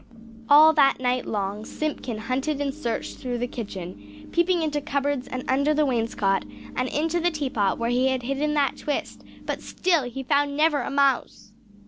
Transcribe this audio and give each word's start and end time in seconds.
All 0.49 0.73
that 0.73 0.99
night 0.99 1.27
long 1.27 1.63
Simpkin 1.63 2.17
hunted 2.17 2.59
and 2.59 2.73
searched 2.73 3.19
through 3.19 3.37
the 3.37 3.45
kitchen, 3.45 4.29
peeping 4.31 4.63
into 4.63 4.81
cupboards 4.81 5.27
and 5.27 5.43
under 5.47 5.75
the 5.75 5.85
wainscot, 5.85 6.43
and 6.75 6.89
into 6.89 7.19
the 7.19 7.29
tea 7.29 7.51
pot 7.51 7.77
where 7.77 7.91
he 7.91 8.07
had 8.07 8.23
hidden 8.23 8.55
that 8.55 8.77
twist; 8.77 9.23
but 9.45 9.61
still 9.61 10.01
he 10.09 10.23
found 10.23 10.57
never 10.57 10.81
a 10.81 10.89
mouse! 10.89 11.51